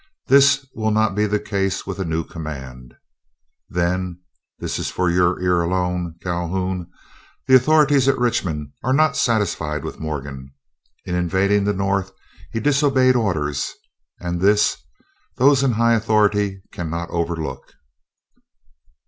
[0.25, 2.95] This will not be the case with a new command.
[3.69, 4.19] Then,
[4.57, 6.89] this is for your ear alone, Calhoun,
[7.45, 10.51] the authorities at Richmond are not satisfied with Morgan.
[11.05, 12.11] In invading the North
[12.51, 13.73] he disobeyed orders;
[14.19, 14.75] and this,
[15.37, 17.75] those high in authority cannot overlook."